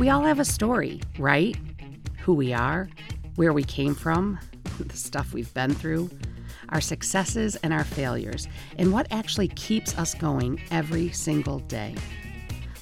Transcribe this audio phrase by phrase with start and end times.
[0.00, 1.54] We all have a story, right?
[2.20, 2.88] Who we are,
[3.36, 4.38] where we came from,
[4.80, 6.08] the stuff we've been through,
[6.70, 11.94] our successes and our failures, and what actually keeps us going every single day.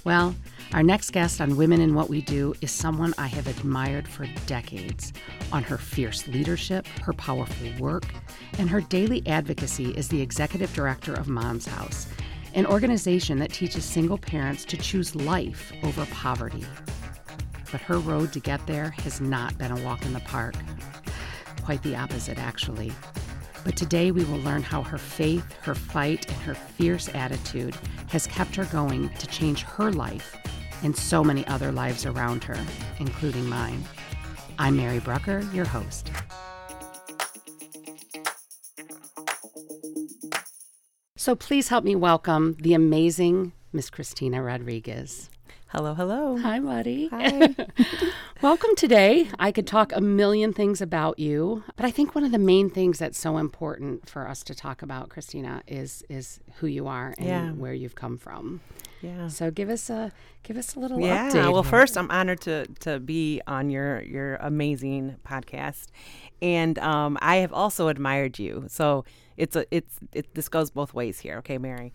[0.04, 0.32] Well,
[0.72, 4.28] our next guest on Women in What We Do is someone I have admired for
[4.46, 5.12] decades
[5.50, 8.06] on her fierce leadership, her powerful work,
[8.60, 12.06] and her daily advocacy as the executive director of Mom's House,
[12.54, 16.64] an organization that teaches single parents to choose life over poverty.
[17.70, 20.54] But her road to get there has not been a walk in the park.
[21.62, 22.92] Quite the opposite, actually.
[23.64, 27.76] But today we will learn how her faith, her fight, and her fierce attitude
[28.08, 30.36] has kept her going to change her life
[30.82, 32.58] and so many other lives around her,
[32.98, 33.84] including mine.
[34.58, 36.10] I'm Mary Brucker, your host.
[41.16, 45.28] So please help me welcome the amazing Miss Christina Rodriguez.
[45.68, 46.38] Hello, hello.
[46.38, 47.08] Hi, buddy.
[47.08, 47.54] Hi.
[48.42, 49.28] Welcome today.
[49.38, 52.70] I could talk a million things about you, but I think one of the main
[52.70, 57.14] things that's so important for us to talk about, Christina, is is who you are
[57.18, 57.50] and Yeah.
[57.52, 58.60] where you've come from.
[59.02, 59.28] Yeah.
[59.28, 60.10] So give us a
[60.42, 61.28] give us a little Yeah.
[61.30, 61.52] update.
[61.52, 65.88] Well, first, I'm honored to to be on your your amazing podcast,
[66.40, 68.64] and um, I have also admired you.
[68.68, 69.04] So
[69.36, 70.34] it's a it's it.
[70.34, 71.36] This goes both ways here.
[71.38, 71.92] Okay, Mary.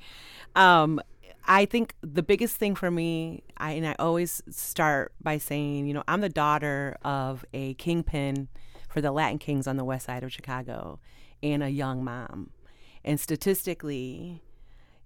[0.56, 1.02] Um,
[1.46, 5.94] I think the biggest thing for me, I and I always start by saying, you
[5.94, 8.48] know, I'm the daughter of a kingpin
[8.90, 11.00] for the Latin Kings on the west side of Chicago,
[11.42, 12.52] and a young mom,
[13.04, 14.42] and statistically,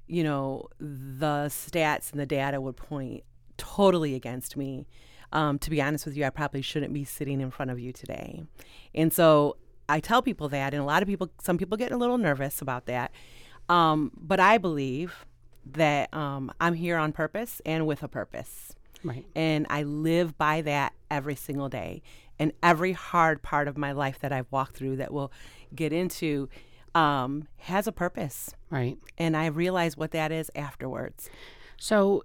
[0.06, 3.24] you know, the stats and the data would point
[3.58, 4.88] totally against me.
[5.34, 7.92] Um, to be honest with you, I probably shouldn't be sitting in front of you
[7.92, 8.44] today.
[8.96, 9.58] And so
[9.90, 12.62] I tell people that, and a lot of people, some people get a little nervous
[12.62, 13.12] about that.
[13.68, 15.26] Um, but I believe
[15.73, 18.73] that um, I'm here on purpose and with a purpose.
[19.04, 19.26] right.
[19.36, 22.02] And I live by that every single day.
[22.40, 25.31] And every hard part of my life that I've walked through that we'll
[25.74, 26.50] get into
[26.96, 28.97] um, has a purpose Right.
[29.18, 31.30] and I realize what that is afterwards.
[31.78, 32.24] So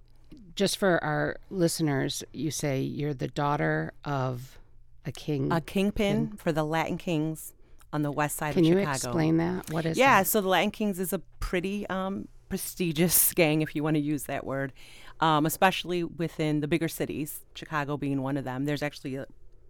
[0.55, 4.57] just for our listeners, you say you're the daughter of
[5.05, 5.51] a king.
[5.51, 7.53] A kingpin for the Latin Kings
[7.91, 8.95] on the west side Can of you Chicago.
[8.95, 9.69] explain that?
[9.71, 10.27] What is Yeah, that?
[10.27, 14.25] so the Latin Kings is a pretty um, prestigious gang, if you want to use
[14.25, 14.73] that word,
[15.19, 18.65] um, especially within the bigger cities, Chicago being one of them.
[18.65, 19.25] There's actually a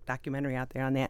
[0.05, 1.09] documentary out there on that.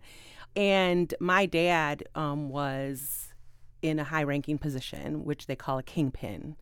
[0.55, 3.33] And my dad um, was
[3.81, 6.57] in a high ranking position, which they call a kingpin.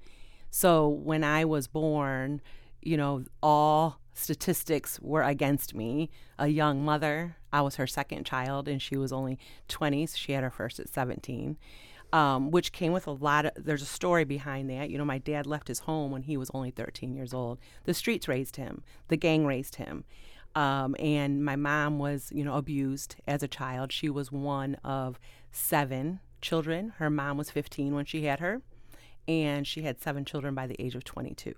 [0.50, 2.40] So when I was born,
[2.82, 6.10] you know, all statistics were against me.
[6.40, 10.32] A young mother, I was her second child, and she was only 20, so she
[10.32, 11.58] had her first at 17,
[12.14, 14.90] um, which came with a lot of, there's a story behind that.
[14.90, 17.60] You know, my dad left his home when he was only 13 years old.
[17.86, 20.04] The streets raised him, the gang raised him.
[20.54, 23.94] Um, and my mom was, you know, abused as a child.
[23.94, 25.18] She was one of
[25.52, 26.94] seven children.
[26.98, 28.62] Her mom was 15 when she had her
[29.28, 31.54] and she had seven children by the age of 22.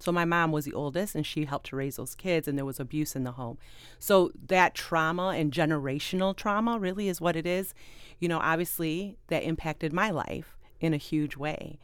[0.00, 2.64] So my mom was the oldest and she helped to raise those kids and there
[2.64, 3.58] was abuse in the home.
[3.98, 7.74] So that trauma and generational trauma really is what it is.
[8.18, 11.78] You know, obviously that impacted my life in a huge way.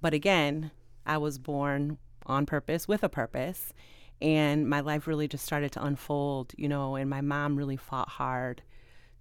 [0.00, 0.70] But again,
[1.06, 3.72] I was born on purpose with a purpose
[4.20, 8.08] and my life really just started to unfold, you know, and my mom really fought
[8.08, 8.62] hard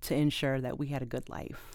[0.02, 1.72] to ensure that we had a good life.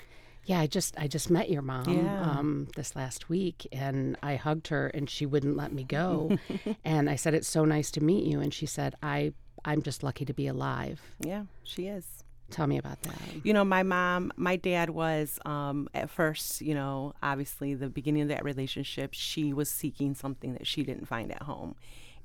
[0.47, 2.21] Yeah, I just I just met your mom Yeah.
[2.22, 6.38] um, this last week, and I hugged her, and she wouldn't let me go.
[6.84, 9.33] and I said, "It's so nice to meet you," and she said, "I
[9.65, 12.06] I'm just lucky to be alive." Yeah, she is.
[12.50, 13.19] Tell me about that.
[13.43, 18.22] You know, my mom, my dad was um, at first, you know, obviously the beginning
[18.22, 21.75] of that relationship, she was seeking something that she didn't find at home.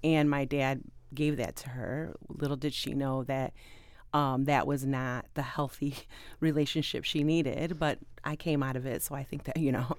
[0.03, 0.81] And my dad
[1.13, 2.15] gave that to her.
[2.27, 3.53] Little did she know that
[4.13, 5.95] um, that was not the healthy
[6.39, 9.03] relationship she needed, but I came out of it.
[9.03, 9.95] So I think that, you know,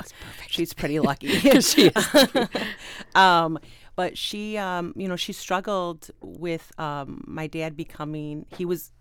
[0.48, 1.28] she's pretty lucky.
[1.60, 1.90] she
[3.14, 3.58] um,
[3.96, 8.92] but she, um, you know, she struggled with um, my dad becoming, he was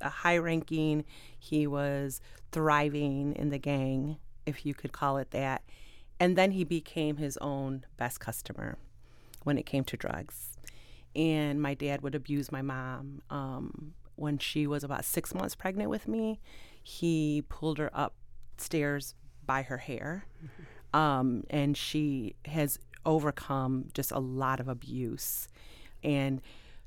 [0.00, 1.04] a high ranking,
[1.38, 2.20] he was
[2.52, 4.16] thriving in the gang,
[4.46, 5.62] if you could call it that.
[6.18, 8.78] And then he became his own best customer
[9.42, 10.56] when it came to drugs.
[11.14, 13.22] And my dad would abuse my mom.
[13.30, 16.40] Um, when she was about six months pregnant with me,
[16.82, 19.14] he pulled her upstairs
[19.44, 20.26] by her hair.
[20.92, 25.48] Um, and she has overcome just a lot of abuse.
[26.02, 26.40] And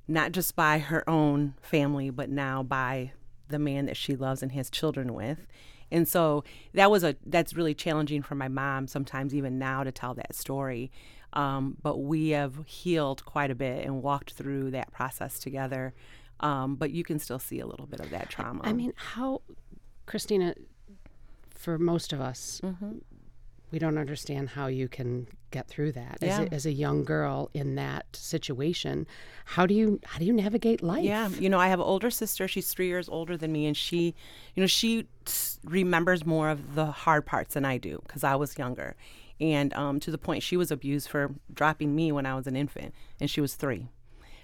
[0.08, 3.12] not just by her own family, but now by
[3.48, 5.46] the man that she loves and has children with.
[5.92, 6.44] And so
[6.74, 10.36] that was a that's really challenging for my mom sometimes even now to tell that
[10.36, 10.92] story.
[11.34, 15.94] Um, but we have healed quite a bit and walked through that process together.
[16.41, 18.62] Um, but you can still see a little bit of that trauma.
[18.63, 19.41] I mean, how,
[20.06, 20.56] Christina,
[21.53, 23.00] for most of us, Mm-hmm.
[23.71, 27.50] we don't understand how you can get through that as, a, as a young girl
[27.53, 29.06] in that situation.
[29.45, 31.03] How do you how do you navigate life?
[31.03, 32.47] Yeah, you know, I have an older sister.
[32.47, 34.15] She's three years older than me, and she,
[34.56, 35.07] you know, she
[35.63, 38.95] remembers more of the hard parts than I do because I was younger,
[39.41, 42.56] and um, to the point she was abused for dropping me when I was an
[42.56, 43.88] infant, and she was three.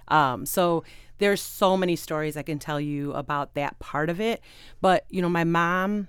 [0.08, 0.84] Um, so
[1.18, 4.42] there's so many stories I can tell you about that part of it,
[4.82, 6.08] but you know, my mom,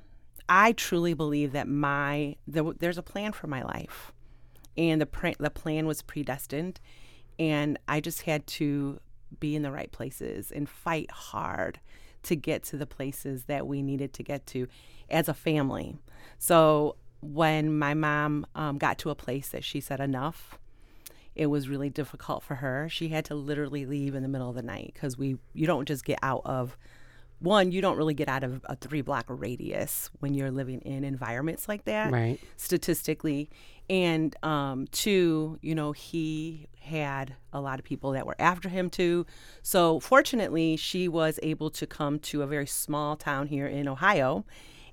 [0.48, 4.12] I truly believe that my there, there's a plan for my life,
[4.76, 6.81] and the pre- the plan was predestined,
[7.38, 9.00] and I just had to
[9.40, 11.81] be in the right places and fight hard
[12.25, 14.69] to get to the places that we needed to get to
[15.08, 15.96] as a family.
[16.38, 20.58] So when my mom um, got to a place that she said enough,
[21.36, 22.88] it was really difficult for her.
[22.88, 25.86] She had to literally leave in the middle of the night because we you don't
[25.86, 26.76] just get out of
[27.38, 31.04] one, you don't really get out of a three block radius when you're living in
[31.04, 32.40] environments like that Right.
[32.56, 33.50] statistically.
[33.90, 38.88] And um, two, you know, he had a lot of people that were after him
[38.88, 39.26] too.
[39.62, 44.46] So fortunately, she was able to come to a very small town here in Ohio,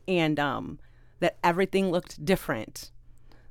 [0.08, 0.80] and um,
[1.22, 2.92] that everything looked different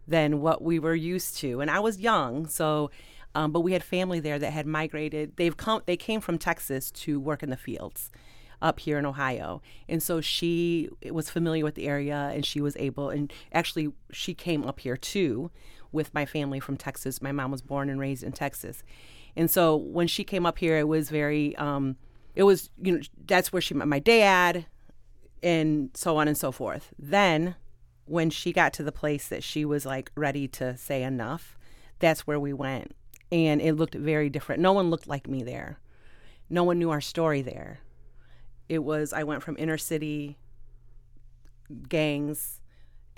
[0.06, 1.60] than what we were used to.
[1.60, 2.90] And I was young, so.
[3.34, 5.36] Um, but we had family there that had migrated.
[5.36, 5.80] They've come.
[5.86, 8.10] They came from Texas to work in the fields
[8.62, 9.60] up here in Ohio.
[9.88, 14.32] And so she was familiar with the area and she was able, and actually, she
[14.34, 15.50] came up here too
[15.90, 17.20] with my family from Texas.
[17.20, 18.82] My mom was born and raised in Texas.
[19.36, 21.96] And so when she came up here, it was very, um,
[22.34, 24.66] it was, you know, that's where she met my dad
[25.42, 26.94] and so on and so forth.
[26.98, 27.56] Then
[28.06, 31.56] when she got to the place that she was like ready to say enough,
[31.98, 32.94] that's where we went.
[33.30, 34.60] And it looked very different.
[34.60, 35.78] No one looked like me there.
[36.50, 37.80] No one knew our story there
[38.72, 40.38] it was I went from inner city
[41.90, 42.62] gangs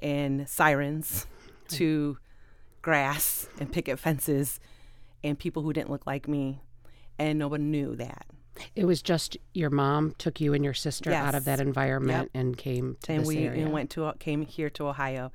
[0.00, 1.26] and sirens
[1.68, 2.18] to
[2.82, 4.58] grass and picket fences
[5.22, 6.60] and people who didn't look like me
[7.20, 8.26] and no one knew that
[8.76, 12.56] It was just your mom took you and your sister out of that environment and
[12.56, 13.62] came to and we area.
[13.62, 15.32] and went to came here to Ohio.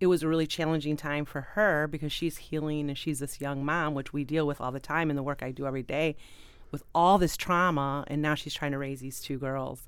[0.00, 3.64] It was a really challenging time for her because she's healing and she's this young
[3.64, 6.16] mom, which we deal with all the time in the work I do every day,
[6.70, 9.86] with all this trauma, and now she's trying to raise these two girls,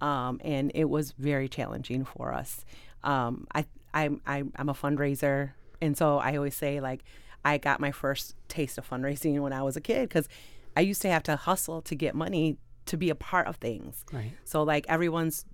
[0.00, 2.64] um, and it was very challenging for us.
[3.02, 3.64] Um, I
[3.94, 7.02] I'm I'm I'm a fundraiser, and so I always say like
[7.44, 10.28] I got my first taste of fundraising when I was a kid because
[10.76, 14.04] I used to have to hustle to get money to be a part of things.
[14.12, 14.32] Right.
[14.44, 15.44] So like everyone's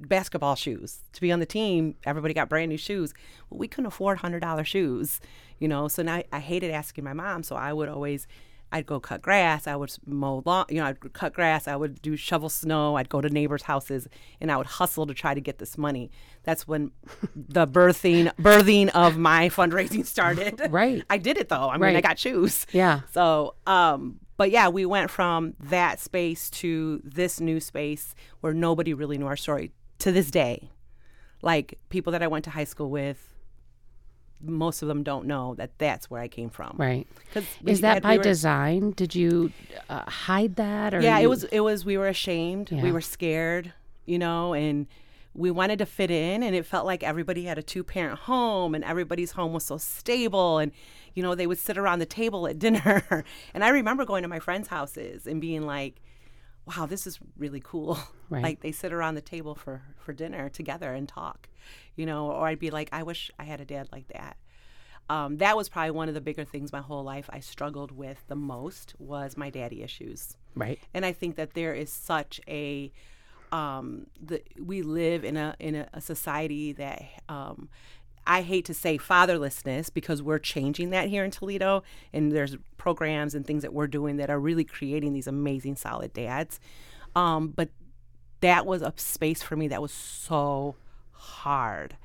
[0.00, 3.14] basketball shoes to be on the team, everybody got brand new shoes.
[3.48, 5.20] Well, we couldn't afford hundred dollar shoes,
[5.58, 5.88] you know.
[5.88, 7.42] So now I hated asking my mom.
[7.42, 8.26] So I would always,
[8.72, 9.66] I'd go cut grass.
[9.66, 10.86] I would mow lawn, you know.
[10.86, 11.68] I'd cut grass.
[11.68, 12.96] I would do shovel snow.
[12.96, 14.08] I'd go to neighbors' houses
[14.40, 16.10] and I would hustle to try to get this money.
[16.42, 16.90] That's when
[17.36, 20.60] the birthing birthing of my fundraising started.
[20.70, 21.04] Right.
[21.10, 21.70] I did it though.
[21.70, 22.66] I mean, I got shoes.
[22.72, 23.02] Yeah.
[23.12, 28.92] So, um, but yeah, we went from that space to this new space where nobody
[28.92, 30.68] really knew our story to this day.
[31.42, 33.32] Like people that I went to high school with,
[34.40, 36.74] most of them don't know that that's where I came from.
[36.76, 37.06] Right.
[37.64, 38.90] Is that had- by we were- design?
[38.96, 39.52] Did you
[39.88, 41.44] uh, hide that or yeah, you- it was.
[41.44, 41.84] It was.
[41.84, 42.72] We were ashamed.
[42.72, 42.82] Yeah.
[42.82, 43.72] We were scared.
[44.06, 44.88] You know, and
[45.34, 48.82] we wanted to fit in, and it felt like everybody had a two-parent home, and
[48.82, 50.72] everybody's home was so stable, and
[51.14, 53.24] you know, they would sit around the table at dinner.
[53.54, 56.00] and I remember going to my friends' houses and being like,
[56.66, 57.98] "Wow, this is really cool."
[58.32, 58.44] Right.
[58.44, 61.50] Like they sit around the table for for dinner together and talk.
[61.96, 64.38] You know, or I'd be like, "I wish I had a dad like that."
[65.08, 68.24] um, that was probably one of the bigger things my whole life I struggled with
[68.28, 70.36] the most was my daddy issues.
[70.54, 70.78] Right.
[70.94, 72.92] And I think that there is such a
[73.50, 77.68] um, the, we live in a in a, a society that um,
[78.26, 83.34] I hate to say fatherlessness because we're changing that here in Toledo, and there's programs
[83.34, 86.60] and things that we're doing that are really creating these amazing solid dads.
[87.14, 87.70] Um, but
[88.40, 90.76] that was a space for me that was so
[91.12, 91.96] hard,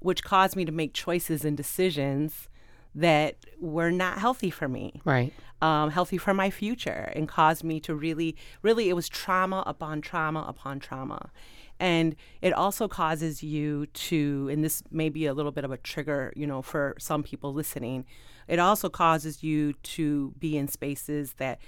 [0.00, 2.48] which caused me to make choices and decisions
[2.94, 5.32] that were not healthy for me Right.
[5.62, 10.00] um, healthy for my future and caused me to really, really, it was trauma upon
[10.00, 11.30] trauma upon trauma.
[11.78, 15.78] And it also causes you to, and this may be a little bit of a
[15.78, 18.04] trigger, you know, for some people listening,
[18.48, 21.58] it also causes you to be in spaces that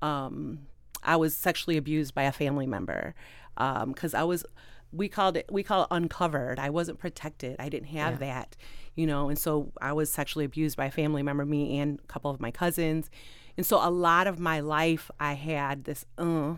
[0.00, 0.60] um,
[1.02, 3.14] I was sexually abused by a family member
[3.56, 4.44] because I was
[4.92, 6.58] we called it we call it uncovered.
[6.58, 7.56] I wasn't protected.
[7.58, 8.18] I didn't have Yeah.
[8.32, 8.56] that,
[8.94, 12.06] you know, and so I was sexually abused by a family member, me and a
[12.06, 13.10] couple of my cousins.
[13.56, 16.54] And so a lot of my life I had this uh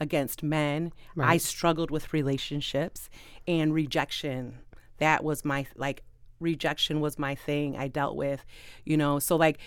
[0.00, 0.92] against men.
[1.18, 3.08] I struggled with relationships
[3.46, 4.58] and rejection.
[4.98, 6.02] That was my like
[6.40, 8.44] rejection was my thing I dealt with,
[8.84, 9.18] you know.
[9.18, 9.58] So like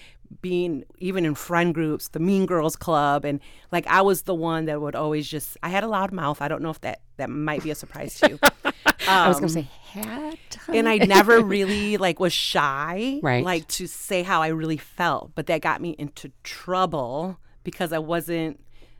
[0.41, 3.39] being even in friend groups, the Mean Girls Club, and
[3.71, 6.41] like I was the one that would always just I had a loud mouth.
[6.41, 8.39] I don't know if that that might be a surprise to you.
[9.07, 9.69] I was going Um, to say
[10.01, 10.57] hat.
[10.67, 13.43] and I never really like was shy, Right.
[13.43, 17.99] Like to say how I really felt, but that got me into trouble because I
[17.99, 18.59] wasn't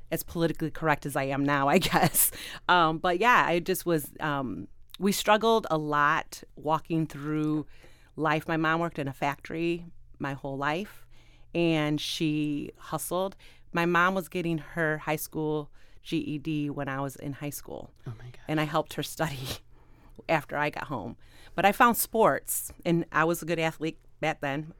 [0.09, 2.31] as politically correct as I am now, I guess.
[2.69, 4.09] Um, but yeah, I just was.
[4.21, 4.69] Um,
[4.99, 7.65] we struggled a lot walking through
[8.15, 8.47] life.
[8.47, 9.85] My mom worked in a factory
[10.19, 11.05] my whole life,
[11.53, 13.35] and she hustled.
[13.71, 15.69] My mom was getting her high school
[16.03, 18.39] GED when I was in high school oh my god.
[18.47, 19.39] and I helped her study
[20.29, 21.17] after I got home.
[21.53, 24.73] But I found sports, and I was a good athlete back then.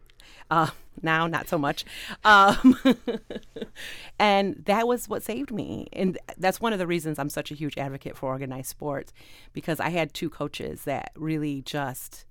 [0.49, 0.69] Uh,
[1.01, 1.85] now, not so much.
[2.23, 2.77] Um,
[4.19, 5.87] and that was what saved me.
[5.93, 9.13] And that's one of the reasons I'm such a huge advocate for organized sports
[9.53, 12.25] because I had two coaches that really just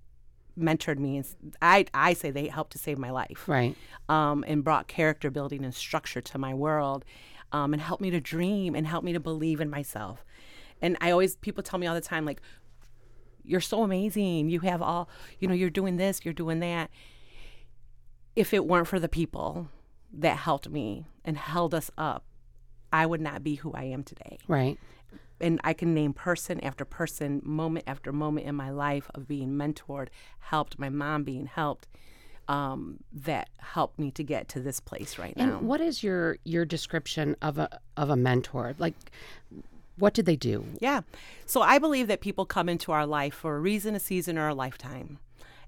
[0.58, 1.18] mentored me.
[1.18, 1.26] And
[1.60, 3.76] I, I say they helped to save my life Right.
[4.08, 7.04] um, and brought character building and structure to my world
[7.52, 10.24] um, and helped me to dream and helped me to believe in myself.
[10.82, 12.40] And I always, people tell me all the time, like,
[13.44, 14.48] you're so amazing.
[14.50, 16.90] You have all, you know, you're doing this, you're doing that.
[18.36, 19.68] If it weren't for the people
[20.12, 22.24] that helped me and held us up,
[22.92, 24.78] I would not be who I am today Right.
[25.40, 29.50] and I can name person after person, moment after moment in my life of being
[29.50, 31.88] mentored, helped, my mom being helped,
[32.48, 35.44] um, that helped me to get to this place right now.
[35.58, 38.74] And what is your your description of a of a mentor?
[38.78, 38.94] Like,
[39.98, 40.64] what did they do?
[40.78, 41.00] Yeah.
[41.44, 44.46] So I believe that people come into our life for a reason, a season, or
[44.48, 45.18] a lifetime.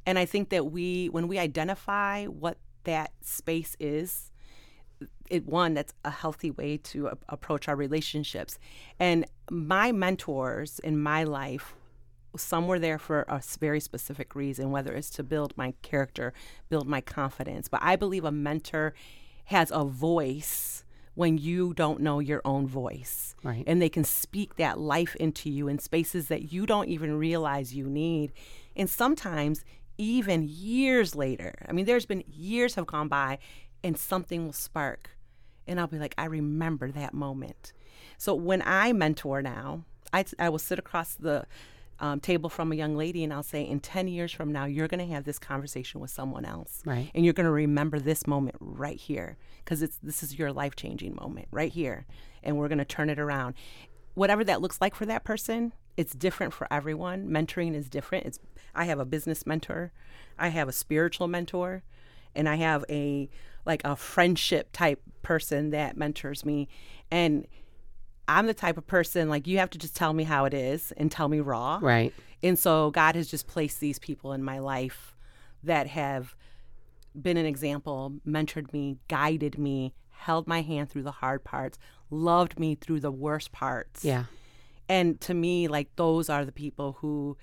[0.08, 4.32] And I think that we, when we identify what that space is,
[5.28, 8.58] it one that's a healthy way to a- approach our relationships.
[8.98, 11.74] And my mentors in my life,
[12.38, 16.32] some were there for a very specific reason, whether it's to build my character,
[16.70, 17.68] build my confidence.
[17.68, 18.94] But I believe a mentor
[19.44, 20.84] has a voice
[21.16, 23.36] when you don't know your own voice.
[23.42, 23.64] Right.
[23.66, 27.74] And they can speak that life into you in spaces that you don't even realize
[27.74, 28.32] you need.
[28.74, 29.66] And sometimes
[29.98, 33.38] even years later, I mean, there's been years have gone by
[33.82, 35.10] and something will spark.
[35.66, 37.72] And I'll be like, I remember that moment.
[38.16, 41.44] So when I mentor now, I, I will sit across the
[42.00, 44.88] um, table from a young lady and I'll say, in 10 years from now, you're
[44.88, 46.82] going to have this conversation with someone else.
[46.86, 47.10] Right.
[47.14, 50.76] And you're going to remember this moment right here because it's this is your life
[50.76, 52.06] changing moment right here.
[52.42, 53.54] And we're going to turn it around.
[54.14, 57.28] Whatever that looks like for that person, it's different for everyone.
[57.28, 58.24] Mentoring is different.
[58.24, 58.38] It's
[58.72, 59.92] I have a business mentor,
[60.38, 61.82] I have a spiritual mentor,
[62.36, 63.28] and I have a
[63.66, 66.68] like a friendship type person that mentors me.
[67.10, 67.48] And
[68.28, 70.92] I'm the type of person like you have to just tell me how it is
[70.92, 71.80] and tell me raw.
[71.82, 72.14] Right.
[72.44, 75.16] And so God has just placed these people in my life
[75.64, 76.36] that have
[77.20, 81.76] been an example, mentored me, guided me, held my hand through the hard parts,
[82.08, 84.04] loved me through the worst parts.
[84.04, 84.24] Yeah.
[84.88, 87.36] And to me, like those are the people who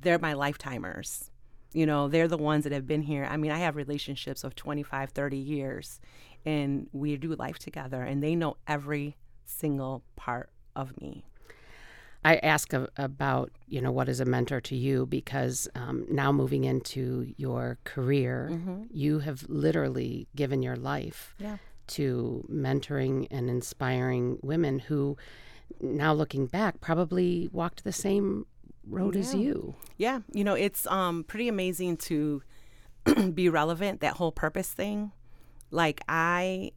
[0.00, 1.30] they're my lifetimers.
[1.72, 3.24] You know, they're the ones that have been here.
[3.28, 6.00] I mean, I have relationships of 25, 30 years
[6.44, 11.24] and we do life together and they know every single part of me.
[12.24, 16.32] I ask a, about you know what is a mentor to you because um, now
[16.32, 21.58] moving into your career, you have literally given your life Yeah.
[21.88, 25.16] to mentoring and inspiring women who,
[25.80, 28.46] now looking back, probably walked the same
[28.88, 29.74] road as you.
[29.96, 32.42] Yeah, you know, it's um pretty amazing to
[33.34, 35.12] be relevant that whole purpose thing.
[35.70, 36.72] Like I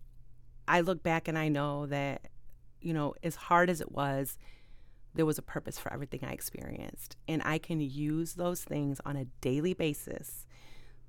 [0.67, 2.27] I look back and I know that
[2.81, 4.37] you know, as hard as it was,
[5.13, 9.17] there was a purpose for everything I experienced, and I can use those things on
[9.17, 10.45] a daily basis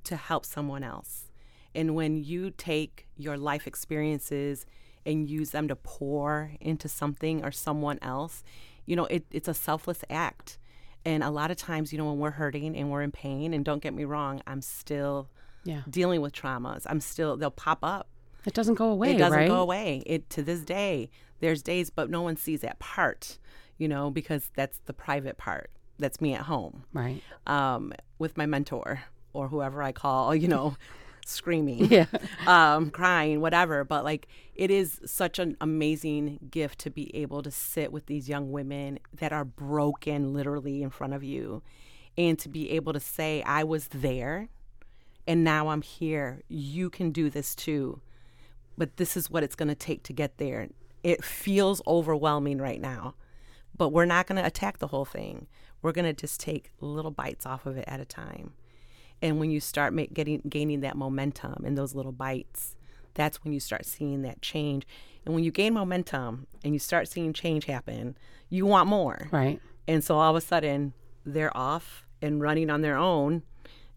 [0.05, 1.31] to help someone else.
[1.75, 4.67] And when you take your life experiences
[5.07, 8.43] and use them to pour into something or someone else,
[8.87, 10.59] you know, it, it's a selfless act.
[11.05, 13.65] And a lot of times, you know, when we're hurting and we're in pain, and
[13.65, 15.29] don't get me wrong, I'm still
[15.65, 16.87] Yeah, dealing with traumas.
[16.87, 18.09] I'm still, they'll pop up.
[18.45, 19.13] it doesn't go away.
[19.13, 19.49] it doesn't right?
[19.49, 20.03] go away.
[20.07, 23.39] It to this day, there's days, but no one sees that part,
[23.79, 25.71] you know, because that's the private part.
[25.99, 27.23] That's me at home Right.
[27.47, 29.03] um, with my mentor
[29.33, 30.77] or whoever I call, you know,
[31.27, 32.07] screaming, Yeah.
[32.47, 33.85] um, crying, whatever.
[33.85, 38.29] But like, it is such an amazing gift to be able to sit with these
[38.29, 41.63] young women that are broken literally in front of you
[42.19, 44.49] and to be able to say, I was there
[45.27, 46.43] and now I'm here.
[46.49, 48.01] You can do this too.
[48.77, 50.69] But this is what it's going to take to get there.
[51.03, 53.15] It feels overwhelming right now,
[53.77, 55.47] but we're not going to attack the whole thing.
[55.83, 58.53] We're going to just take little bites off of it at a time.
[59.23, 62.77] And when you start make, getting gaining that momentum in those little bites,
[63.15, 64.87] that's when you start seeing that change.
[65.25, 68.17] And when you gain momentum and you start seeing change happen,
[68.49, 69.29] you want more.
[69.31, 69.61] Right.
[69.87, 73.43] And so all of a sudden, they're off and running on their own,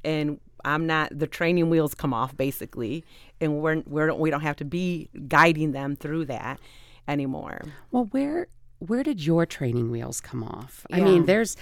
[0.03, 1.17] and I'm not.
[1.17, 3.03] The training wheels come off basically,
[3.39, 6.59] and we're, we're we don't have to be guiding them through that
[7.07, 7.61] anymore.
[7.91, 8.47] Well, where
[8.79, 10.85] where did your training wheels come off?
[10.91, 11.55] I mean, there's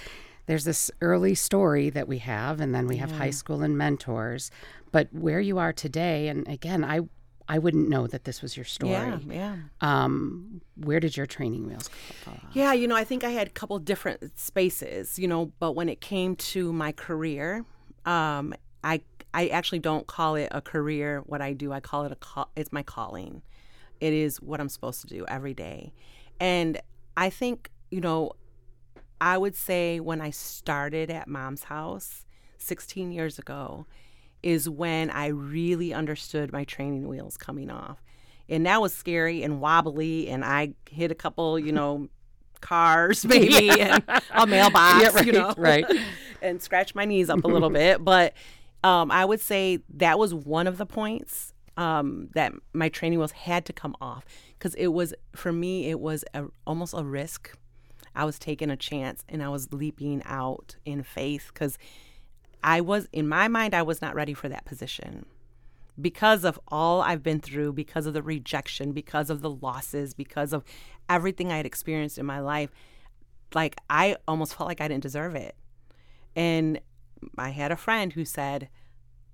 [0.46, 4.50] there's this early story that we have, and then we have high school and mentors.
[4.90, 7.00] But where you are today, and again, I
[7.48, 8.92] I wouldn't know that this was your story.
[8.92, 9.56] Yeah, yeah.
[9.80, 11.90] Um, where did your training wheels
[12.24, 12.50] come off?
[12.52, 15.88] Yeah, you know, I think I had a couple different spaces, you know, but when
[15.88, 17.64] it came to my career,
[18.04, 19.00] um, I
[19.34, 21.22] I actually don't call it a career.
[21.26, 22.50] What I do, I call it a call.
[22.56, 23.42] It's my calling.
[24.00, 25.92] It is what I'm supposed to do every day,
[26.40, 26.80] and
[27.16, 28.32] I think you know,
[29.22, 32.26] I would say when I started at Mom's House
[32.58, 33.86] 16 years ago,
[34.42, 38.02] is when I really understood my training wheels coming off.
[38.48, 42.08] And that was scary and wobbly, and I hit a couple, you know,
[42.60, 44.02] cars maybe and
[44.32, 45.84] a mailbox, Yeah, right, you know, right.
[46.42, 48.04] and scratch my knees up a little bit.
[48.04, 48.34] But
[48.82, 53.32] um, I would say that was one of the points um, that my training wheels
[53.32, 54.24] had to come off
[54.58, 57.56] because it was for me it was a, almost a risk.
[58.14, 61.78] I was taking a chance and I was leaping out in faith because
[62.62, 65.26] I was in my mind I was not ready for that position
[66.00, 70.52] because of all I've been through, because of the rejection, because of the losses, because
[70.52, 70.64] of
[71.08, 72.70] everything I had experienced in my life,
[73.54, 75.54] like I almost felt like I didn't deserve it.
[76.34, 76.80] And
[77.36, 78.68] I had a friend who said,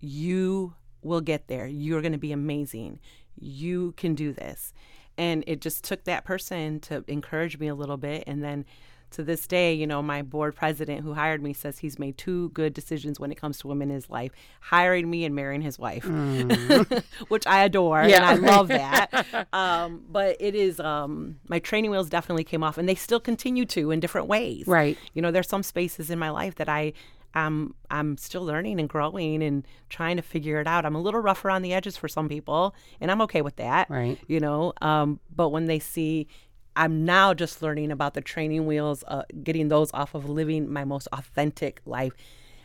[0.01, 1.67] You will get there.
[1.67, 2.99] You're going to be amazing.
[3.39, 4.73] You can do this.
[5.19, 8.25] And it just took that person to encourage me a little bit.
[8.27, 8.65] And then
[9.11, 12.51] to this day, you know, my board president who hired me says he's made two
[12.51, 15.79] good decisions when it comes to women in his life hiring me and marrying his
[15.79, 16.05] wife,
[17.29, 18.03] which I adore.
[18.03, 18.11] Mm.
[18.11, 18.17] Yeah.
[18.17, 19.49] And I love that.
[19.53, 23.65] um, but it is, um, my training wheels definitely came off and they still continue
[23.67, 24.67] to in different ways.
[24.67, 24.99] Right.
[25.15, 26.93] You know, there's some spaces in my life that I,
[27.35, 30.87] I'm, I'm still learning and growing and trying to figure it out.
[30.87, 33.91] I'm a little rough around the edges for some people, and I'm okay with that.
[33.91, 34.19] Right.
[34.27, 36.27] You know, um, but when they see,
[36.75, 40.85] I'm now just learning about the training wheels, uh, getting those off of living my
[40.85, 42.13] most authentic life.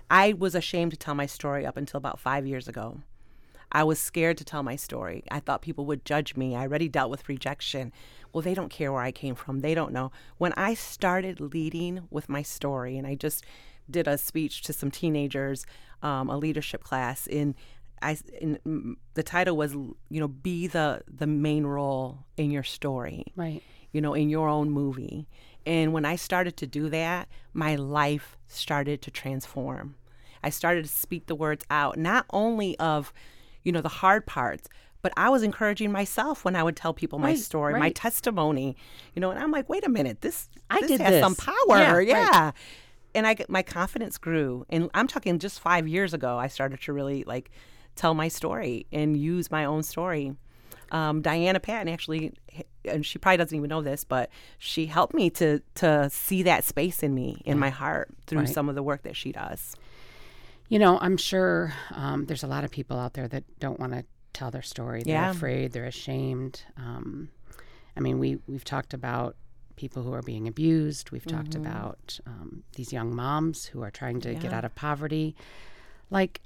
[0.10, 3.02] I was ashamed to tell my story up until about five years ago.
[3.72, 5.24] I was scared to tell my story.
[5.32, 6.56] I thought people would judge me.
[6.56, 7.92] I already dealt with rejection.
[8.32, 9.62] Well, they don't care where I came from.
[9.62, 10.12] They don't know.
[10.38, 13.44] When I started leading with my story, and I just
[13.90, 15.66] did a speech to some teenagers,
[16.02, 17.56] um, a leadership class, in
[18.02, 23.26] I in, the title was you know be the the main role in your story
[23.36, 23.62] Right.
[23.92, 25.28] you know, in your own movie.
[25.66, 29.96] And when I started to do that, my life started to transform.
[30.44, 33.14] I started to speak the words out, not only of,
[33.64, 34.68] you know, the hard parts,
[35.02, 38.76] but I was encouraging myself when I would tell people my Right, story, my testimony,
[39.14, 41.56] you know, and I'm like, wait a minute, this, I this did has some power.
[41.68, 42.46] Yeah, Yeah.
[42.46, 42.54] right.
[43.16, 44.66] And I, my confidence grew.
[44.70, 47.52] And I'm talking just five years ago, I started to really like
[47.96, 50.36] tell my story and use my own story
[50.92, 52.34] um, Diana Patton actually,
[52.86, 56.64] and she probably doesn't even know this, but she helped me to to see that
[56.64, 58.50] space in me, in my heart, through Right.
[58.50, 59.76] some of the work that she does.
[60.70, 63.94] You know, I'm sure um, there's a lot of people out there that don't want
[63.94, 65.02] to tell their story.
[65.02, 65.32] They're Yeah.
[65.32, 65.72] afraid.
[65.72, 66.62] They're ashamed.
[66.78, 67.30] Um,
[67.98, 69.36] I mean, we we've talked about
[69.76, 71.12] people who are being abused.
[71.12, 75.36] We've talked about um, these young moms who are trying to get out of poverty.
[76.10, 76.42] Like,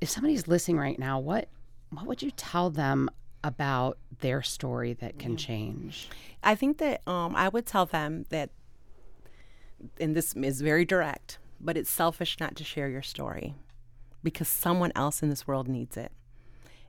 [0.00, 1.48] if somebody's listening right now, what
[1.90, 3.08] what would you tell them
[3.44, 6.08] about their story that can change?
[6.42, 8.50] I think that um, I would tell them that,
[10.00, 13.54] and this is very direct, but it's selfish not to share your story
[14.22, 16.10] because someone else in this world needs it.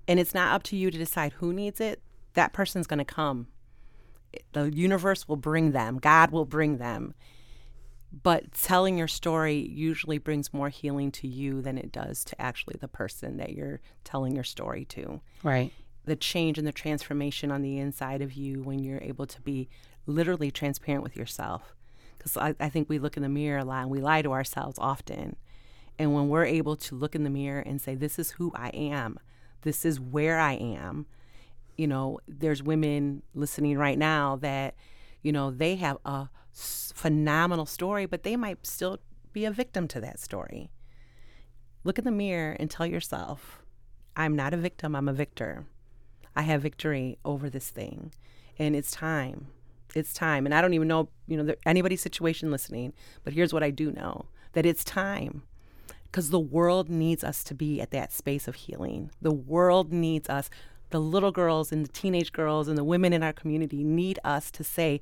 [0.07, 2.01] And it's not up to you to decide who needs it.
[2.33, 3.47] That person's going to come.
[4.53, 7.13] The universe will bring them, God will bring them.
[8.23, 12.77] But telling your story usually brings more healing to you than it does to actually
[12.79, 15.71] the person that you're telling your story to Right.
[16.05, 19.67] the change and the transformation on the inside of you when you're able to be
[20.05, 21.75] literally transparent with yourself.
[22.17, 24.31] Because I, I think we look in the mirror a lot and we lie to
[24.31, 25.35] ourselves often.
[25.99, 28.69] And when we're able to look in the mirror and say, This is who I
[28.69, 29.19] am,
[29.63, 31.07] This is where I am.
[31.77, 34.75] You know, there's women listening right now that,
[35.21, 38.99] you know, they have a phenomenal story, but they might still
[39.31, 40.71] be a victim to that story.
[41.83, 43.61] Look in the mirror and tell yourself,
[44.15, 45.67] I'm not a victim, I'm a victor.
[46.35, 48.11] I have victory over this thing.
[48.59, 49.47] And it's time.
[49.95, 50.45] It's time.
[50.45, 53.91] And I don't even know, you know, anybody's situation listening, but here's what I do
[53.91, 55.43] know that it's time
[56.03, 59.11] because the world needs us to be at that space of healing.
[59.21, 60.49] The world needs us.
[60.89, 64.51] The little girls and the teenage girls and the women in our community need us
[64.51, 65.01] to say,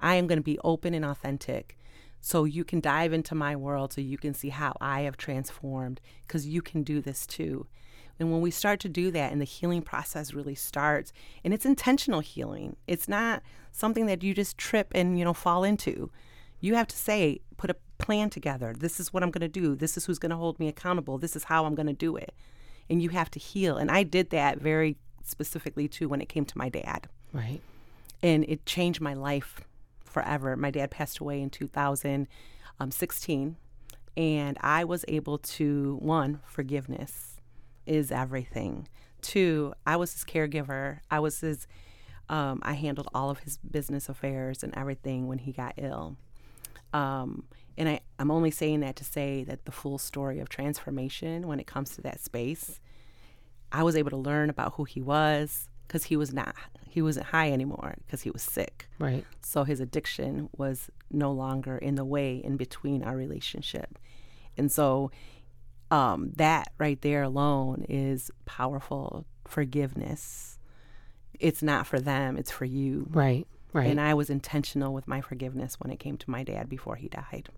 [0.00, 1.78] I am going to be open and authentic
[2.20, 6.00] so you can dive into my world so you can see how I have transformed
[6.26, 7.66] because you can do this too.
[8.18, 11.64] And when we start to do that and the healing process really starts, and it's
[11.64, 13.42] intentional healing, it's not
[13.72, 16.10] something that you just trip and, you know, fall into.
[16.60, 18.74] You have to say, put a plan together.
[18.78, 19.74] This is what I'm going to do.
[19.74, 21.18] This is who's going to hold me accountable.
[21.18, 22.34] This is how I'm going to do it.
[22.88, 23.76] And you have to heal.
[23.78, 27.08] And I did that very specifically too when it came to my dad.
[27.32, 27.60] Right.
[28.22, 29.62] And it changed my life
[30.04, 30.56] forever.
[30.56, 33.42] My dad passed away in 2016.
[33.48, 33.56] Um,
[34.16, 37.40] and I was able to, one, forgiveness
[37.86, 38.88] is everything.
[39.22, 41.00] Two, I was his caregiver.
[41.10, 41.66] I was his,
[42.28, 46.16] um, I handled all of his business affairs and everything when he got ill.
[46.92, 47.44] Um,
[47.78, 51.58] and I, I'm only saying that to say that the full story of transformation when
[51.58, 52.80] it comes to that space,
[53.72, 56.54] I was able to learn about who he was because he was not,
[56.88, 58.88] he wasn't high anymore because he was sick.
[58.98, 59.24] Right.
[59.42, 63.98] So his addiction was no longer in the way in between our relationship.
[64.56, 65.10] And so
[65.90, 70.58] um, that right there alone is powerful forgiveness.
[71.38, 73.08] It's not for them, it's for you.
[73.10, 73.46] Right.
[73.72, 73.88] Right.
[73.88, 77.08] And I was intentional with my forgiveness when it came to my dad before he
[77.08, 77.48] died.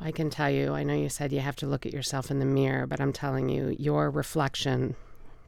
[0.00, 2.38] I can tell you, I know you said you have to look at yourself in
[2.38, 4.96] the mirror, but I'm telling you, your reflection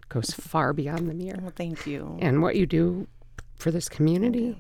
[0.08, 1.38] goes far beyond the mirror.
[1.42, 2.16] Well, thank you.
[2.20, 3.08] And what you do
[3.56, 4.56] for this community.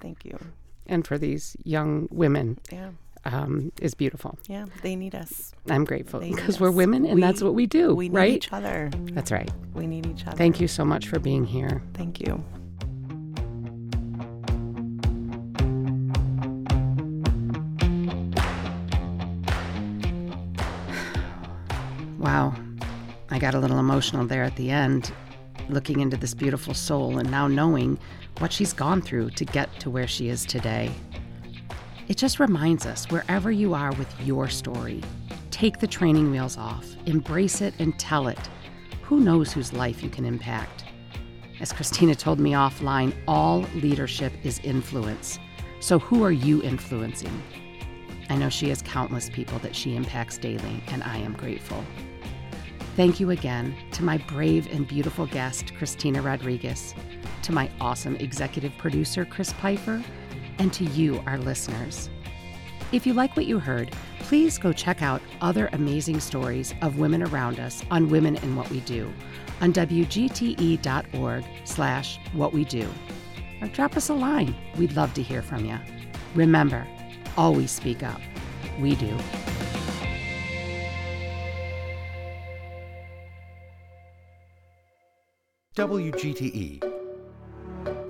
[0.00, 0.38] Thank you.
[0.86, 2.58] And for these young women.
[2.70, 2.90] Yeah.
[3.26, 4.38] Um, is beautiful.
[4.48, 5.52] Yeah, they need us.
[5.68, 7.94] I'm grateful because we're women and we, that's what we do.
[7.94, 8.32] We need right?
[8.32, 8.90] each other.
[9.12, 9.50] That's right.
[9.74, 10.38] We need each other.
[10.38, 11.82] Thank you so much for being here.
[11.92, 12.42] Thank you.
[23.40, 25.12] Got a little emotional there at the end,
[25.70, 27.98] looking into this beautiful soul and now knowing
[28.38, 30.90] what she's gone through to get to where she is today.
[32.06, 35.00] It just reminds us wherever you are with your story,
[35.50, 38.38] take the training wheels off, embrace it, and tell it.
[39.02, 40.84] Who knows whose life you can impact?
[41.60, 45.38] As Christina told me offline, all leadership is influence.
[45.80, 47.42] So, who are you influencing?
[48.28, 51.82] I know she has countless people that she impacts daily, and I am grateful.
[52.96, 56.94] Thank you again to my brave and beautiful guest, Christina Rodriguez,
[57.42, 60.02] to my awesome executive producer, Chris Pfeiffer,
[60.58, 62.10] and to you, our listeners.
[62.92, 67.22] If you like what you heard, please go check out other amazing stories of women
[67.22, 69.12] around us on Women in What We Do
[69.60, 72.88] on wgte.org slash what we do.
[73.62, 74.54] Or drop us a line.
[74.76, 75.78] We'd love to hear from you.
[76.34, 76.86] Remember,
[77.36, 78.20] always speak up.
[78.80, 79.16] We do.
[85.76, 86.82] WGTE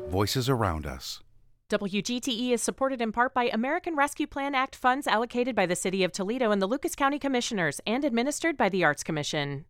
[0.09, 1.21] Voices Around Us.
[1.69, 6.03] WGTE is supported in part by American Rescue Plan Act funds allocated by the City
[6.03, 9.67] of Toledo and the Lucas County Commissioners and administered by the Arts Commission.